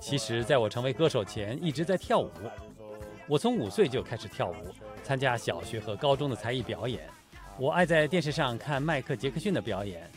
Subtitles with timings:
[0.00, 2.30] 其实，在我成为歌手前，一直在跳舞。
[3.26, 4.54] 我从五岁就开始跳舞，
[5.02, 7.00] 参加小学和高中的才艺表演。
[7.58, 10.08] 我爱在电视上看迈克·杰克逊的表演，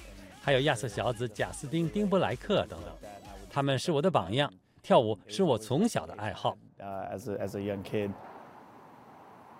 [0.41, 3.11] 还有亚瑟小子、贾斯汀·丁布莱克等等，
[3.49, 4.51] 他们是我的榜样。
[4.83, 6.55] 跳舞是我从小的爱好。
[6.77, 8.11] Uh, as, a, young kid,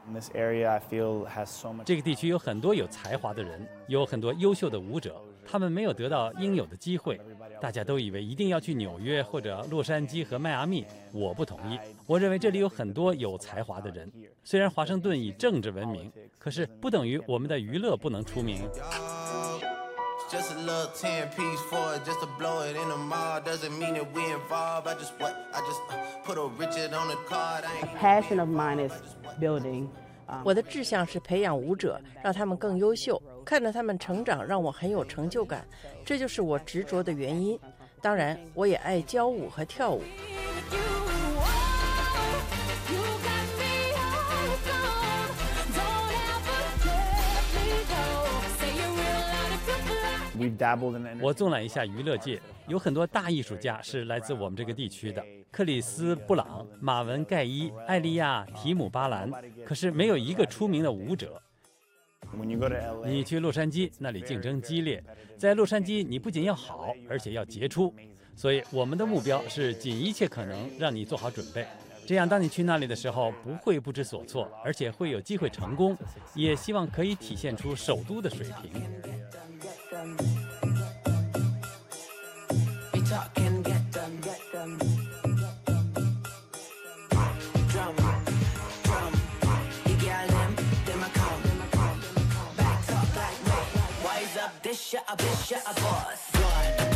[0.08, 1.86] in this area, I feel has so much.
[1.86, 7.20] 这个地区有很多有才华的人，有很多优秀的舞者，他们没有得到应有的机会。
[7.62, 11.80] 大家都以为一定要去纽约或者洛杉矶和迈阿密，我不同意。
[12.06, 14.12] 我认为这里有很多有才华的人。
[14.44, 18.70] 虽然华盛顿以政治闻名，可是不等于我们的娱乐不能出名。
[20.28, 23.40] Just a little 10 piece for it, just to blow it in the mall.
[23.42, 24.88] Doesn't mean that we involved.
[24.88, 25.36] I just what?
[25.54, 27.64] I just uh, put a Richard on the card.
[27.64, 28.94] I ain't passion of mine is
[29.40, 29.88] building.
[30.28, 33.22] Um, 我的志向是培养舞者，让他们更优秀。
[33.46, 35.64] 看着他们成长，让我很有成就感，
[36.04, 37.58] 这就是我执着的原因。
[38.02, 40.02] 当然，我也爱教舞和跳舞。
[51.22, 59.32] 我纵览一下娱乐界，有很多大艺术家是来自我们这个地区的，克里斯·布朗、马文·盖伊、艾利亚·提姆·巴兰，
[59.64, 61.42] 可是没有一个出名的舞者。
[63.06, 65.04] 你去洛杉矶，那里竞争激烈，
[65.38, 67.94] 在洛杉矶你不仅要好，而且要杰出。
[68.36, 71.66] 所以我们的目标是尽一切可能让你做好准备，
[72.06, 75.98] 这样当你去那里的时候不会不知所措，而且会有机会成功。
[76.34, 79.15] 也希望可以体现出首都的水平。
[94.46, 96.32] up, this shit up, this shit boss.
[96.32, 96.95] Blood.